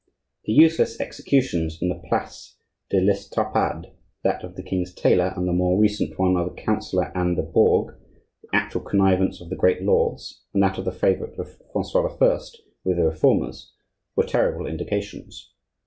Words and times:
The 0.45 0.53
useless 0.53 0.99
executions 0.99 1.77
in 1.79 1.89
the 1.89 2.01
Place 2.09 2.57
de 2.89 2.99
l'Estrapade, 2.99 3.91
that 4.23 4.43
of 4.43 4.55
the 4.55 4.63
king's 4.63 4.95
tailor 4.95 5.31
and 5.35 5.47
the 5.47 5.53
more 5.53 5.79
recent 5.79 6.17
one 6.17 6.35
of 6.35 6.47
the 6.55 6.59
Councillor 6.59 7.15
Anne 7.15 7.35
du 7.35 7.43
Bourg, 7.43 7.95
the 8.41 8.49
actual 8.51 8.81
connivance 8.81 9.39
of 9.41 9.51
the 9.51 9.55
great 9.55 9.83
lords, 9.83 10.41
and 10.55 10.63
that 10.63 10.79
of 10.79 10.85
the 10.85 10.91
favorite 10.91 11.37
of 11.37 11.61
Francois 11.71 12.17
I. 12.19 12.39
with 12.83 12.97
the 12.97 13.03
Reformers, 13.05 13.73
were 14.15 14.23
terrible 14.23 14.65
indications. 14.65 15.51